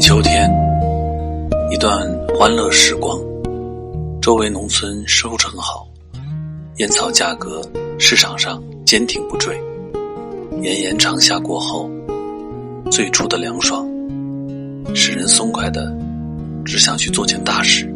[0.00, 0.50] 秋天，
[1.70, 3.20] 一段欢乐时光。
[4.22, 5.86] 周围农村收成好，
[6.78, 7.60] 烟草价格
[7.98, 9.60] 市场上坚挺不坠。
[10.62, 11.90] 炎炎长夏过后，
[12.90, 13.86] 最初的凉爽，
[14.94, 15.94] 使人松快的
[16.64, 17.86] 只想去做件大事。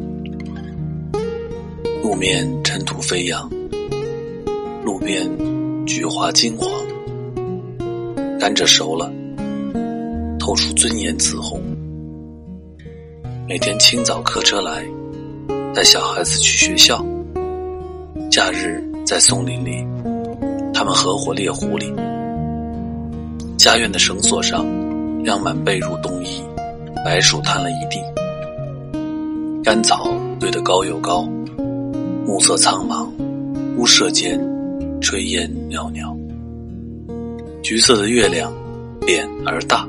[2.03, 3.51] 路面尘土飞扬，
[4.85, 5.27] 路边
[5.87, 6.71] 菊花金黄，
[8.39, 9.11] 甘蔗熟了。
[10.39, 11.63] 透出尊严紫红。
[13.47, 14.83] 每天清早客车来，
[15.75, 17.05] 带小孩子去学校。
[18.31, 19.87] 假日在松林里，
[20.73, 21.95] 他们合伙猎狐狸。
[23.59, 24.65] 家院的绳索上
[25.23, 26.43] 晾满被褥冬衣，
[27.05, 28.01] 白薯摊了一地。
[29.63, 31.29] 干草堆得高又高，
[32.25, 33.07] 暮色苍茫，
[33.77, 34.41] 屋舍间
[35.03, 36.17] 炊烟袅袅。
[37.63, 38.51] 橘色的月亮，
[39.07, 39.87] 扁而大。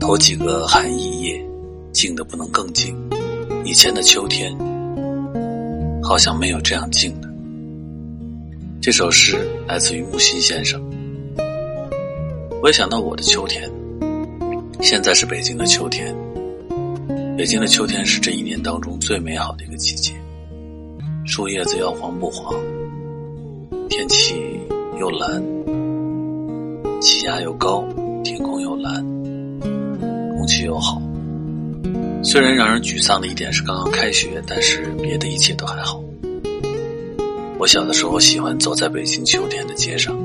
[0.00, 1.45] 头几个寒意夜，
[1.96, 2.94] 静的不能更静。
[3.64, 4.54] 以前的秋天，
[6.02, 7.28] 好像没有这样静的。
[8.82, 10.78] 这首诗来自于木心先生。
[12.60, 13.70] 我也想到我的秋天，
[14.82, 16.14] 现在是北京的秋天。
[17.34, 20.12] 北京的秋天是这一年当中最美好的一个季节，
[21.24, 22.54] 树叶子要黄不黄，
[23.88, 24.34] 天气
[25.00, 25.42] 又蓝，
[27.00, 27.82] 气压又高，
[28.22, 29.02] 天空又蓝。
[30.36, 31.00] 空气又好，
[32.22, 36.02] 虽然让人沮丧的一点是刚刚开学，但是别的一切都还好。
[37.58, 40.16] 我小的时候喜欢走在北京秋天的街上，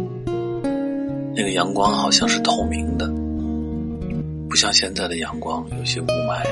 [1.35, 3.07] 那个阳光好像是透明的，
[4.49, 6.43] 不像现在的阳光有些雾霾，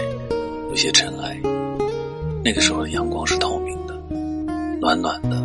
[0.70, 1.40] 有些尘埃。
[2.44, 3.94] 那个时候的阳光是透明的，
[4.80, 5.36] 暖暖的，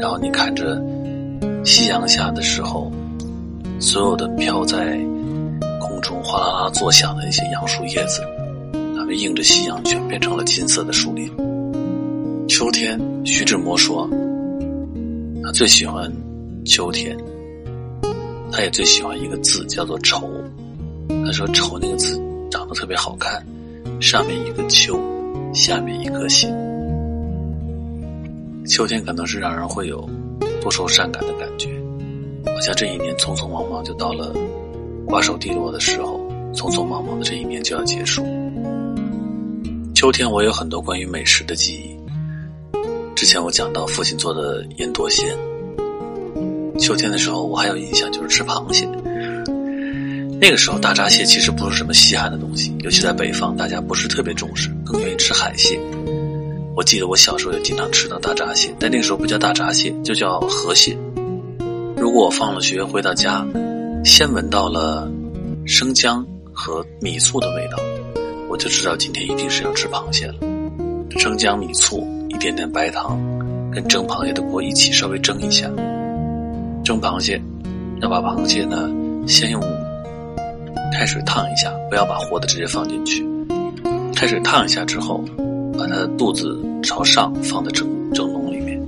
[0.00, 0.82] 然后你看着
[1.64, 2.90] 夕阳下的时候，
[3.78, 4.96] 所有的飘在
[5.80, 6.00] 空。
[6.04, 8.20] 中哗啦啦作响的那些杨树叶子，
[9.12, 11.30] 映着夕阳，全变成了金色的树林。
[12.48, 14.08] 秋天，徐志摩说，
[15.42, 16.10] 他最喜欢
[16.64, 17.16] 秋天，
[18.52, 20.28] 他也最喜欢一个字，叫做“愁”。
[21.24, 22.20] 他说：“愁”那个字
[22.50, 23.44] 长得特别好看，
[24.00, 24.98] 上面一个秋，
[25.52, 26.50] 下面一颗心。
[28.66, 30.08] 秋天可能是让人会有
[30.62, 31.68] 多愁善感的感觉，
[32.46, 34.34] 好像这一年匆匆忙忙就到了。
[35.06, 36.18] 瓜熟蒂落的时候，
[36.54, 38.22] 匆匆忙忙的这一年就要结束。
[39.94, 41.96] 秋天，我有很多关于美食的记忆。
[43.14, 45.38] 之前我讲到父亲做的腌多鲜。
[46.80, 48.86] 秋天的时候，我还有印象就是吃螃蟹。
[50.40, 55.78] 那个时候，大闸蟹其实不是什么稀罕的东西，尤其在北方，大家不是特别重视，更愿意吃海蟹。
[56.76, 60.98] 我记得我小时候也经常吃到大闸蟹，但那个时候不叫大闸蟹，就叫河蟹。
[61.96, 63.46] 如果我放了学回到家。
[64.04, 65.10] 先闻到了
[65.64, 67.78] 生姜和米醋的味道，
[68.54, 70.34] 我就知道今天一定是要吃螃蟹了。
[71.18, 73.18] 生姜、米醋，一点点白糖，
[73.72, 75.68] 跟蒸螃蟹的锅一起稍微蒸一下。
[76.84, 77.42] 蒸螃蟹，
[78.00, 78.88] 要把螃蟹呢
[79.26, 79.60] 先用
[80.96, 83.26] 开水烫一下，不要把活的直接放进去。
[84.14, 85.24] 开水烫一下之后，
[85.76, 88.80] 把它的肚子朝上放在蒸蒸笼里面，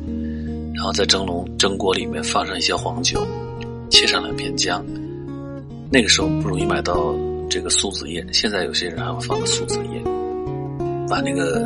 [0.76, 3.20] 然后在蒸笼蒸锅里面放上一些黄酒，
[3.90, 4.86] 切上两片姜。
[5.90, 7.12] 那个时候不容易买到
[7.48, 10.02] 这个苏子叶，现在有些人还会放个苏子叶，
[11.08, 11.60] 把那个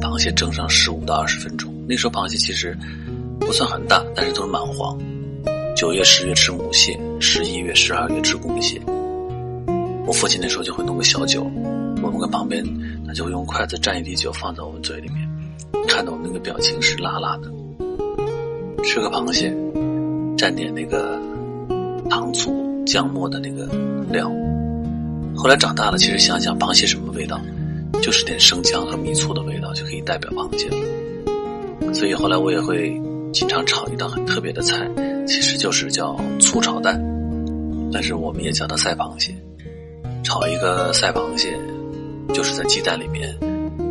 [0.00, 1.72] 螃蟹蒸上十五到二十分钟。
[1.88, 2.76] 那时候螃蟹其实
[3.40, 4.98] 不算很大，但是都是蛮黄。
[5.76, 8.80] 九月、十月吃母蟹，十一月、十二月吃公蟹。
[10.06, 11.42] 我父亲那时候就会弄个小酒，
[12.02, 12.64] 我们跟旁边
[13.06, 15.28] 他就会用筷子蘸一滴酒放在我们嘴里面，
[15.88, 17.50] 看到我们那个表情是辣辣的。
[18.84, 19.50] 吃个螃蟹，
[20.36, 21.20] 蘸点那个
[22.08, 22.64] 糖醋。
[22.86, 23.64] 姜末的那个
[24.12, 24.30] 料，
[25.36, 27.40] 后来长大了，其实想想螃蟹什么味道，
[28.02, 31.92] 就是点生姜和米醋的味道就可以代表螃蟹了。
[31.92, 33.00] 所以后来我也会
[33.32, 34.88] 经常炒一道很特别的菜，
[35.26, 37.00] 其实就是叫醋炒蛋，
[37.92, 39.34] 但是我们也叫它赛螃蟹。
[40.22, 41.54] 炒一个赛螃蟹，
[42.32, 43.36] 就是在鸡蛋里面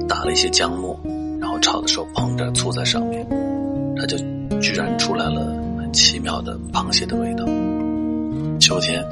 [0.07, 0.99] 打了一些姜末，
[1.39, 3.25] 然后炒的时候碰着醋在上面，
[3.95, 4.17] 它就
[4.59, 7.45] 居然出来了很奇妙的螃蟹的味道。
[8.59, 9.03] 秋天，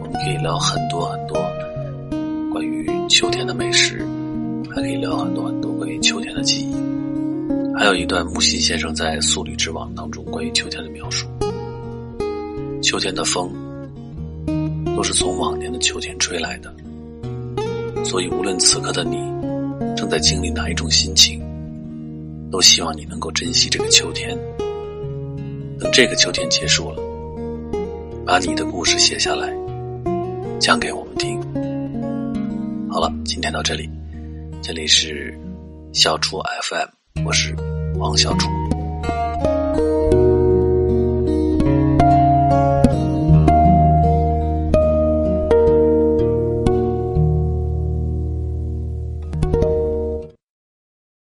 [0.00, 1.36] 我们可以聊很多很多
[3.12, 4.02] 秋天的美食，
[4.70, 6.74] 还可以聊很多很多关于秋天的记忆。
[7.76, 11.28] 还有一段木心先生在《素履之网》当中关于秋天的描述：
[12.82, 13.52] 秋天的风
[14.96, 16.74] 都是从往年的秋天吹来的，
[18.02, 19.18] 所以无论此刻的你
[19.94, 21.38] 正在经历哪一种心情，
[22.50, 24.34] 都希望你能够珍惜这个秋天。
[25.78, 26.96] 等这个秋天结束了。
[28.24, 29.52] 把你的故事写下来，
[30.58, 31.38] 讲给我们听。
[33.42, 33.90] 好了，今天到这里，
[34.62, 35.36] 这里是
[35.92, 37.52] 小楚 FM，我是
[37.98, 38.48] 王小楚。